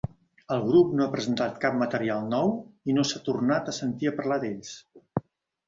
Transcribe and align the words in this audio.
El 0.53 0.61
grup 0.69 0.95
no 0.99 1.05
ha 1.05 1.11
presentat 1.15 1.59
cap 1.65 1.77
material 1.83 2.25
nou 2.33 2.51
i 2.93 2.97
no 2.97 3.05
s'ha 3.11 3.23
tornat 3.29 3.73
a 3.75 3.79
sentit 3.83 4.15
a 4.15 4.17
parlar 4.19 4.43
d'ells. 4.47 4.77